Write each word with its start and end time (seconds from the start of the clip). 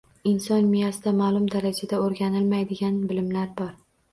Inson 0.29 0.69
miyasida 0.69 1.13
ma’lum 1.19 1.45
darajada 1.57 2.01
o’rganilmaydigan 2.07 2.99
bilimlar 3.13 3.53
bor. 3.63 3.73